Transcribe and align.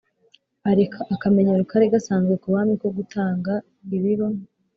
areka 0.69 0.99
akamenyero 1.13 1.63
kari 1.71 1.85
gasanzwe 1.93 2.33
ku 2.41 2.47
bami 2.53 2.73
ko 2.81 2.87
gutanga 2.97 3.53
ibiba 3.95 4.27